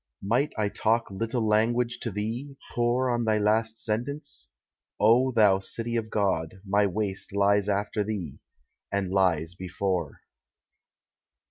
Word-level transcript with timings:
Might 0.23 0.51
I 0.57 0.67
talk 0.69 1.11
little 1.11 1.47
language 1.47 1.99
to 1.99 2.09
thee, 2.09 2.57
pore 2.73 3.11
On 3.11 3.23
thy 3.23 3.37
last 3.37 3.77
silence? 3.77 4.49
O 4.99 5.31
thou 5.31 5.59
city 5.59 5.95
of 5.95 6.09
God, 6.09 6.59
My 6.65 6.87
waste 6.87 7.35
lies 7.35 7.69
after 7.69 8.03
thee, 8.03 8.39
and 8.91 9.09
lies 9.11 9.53
before. 9.53 10.21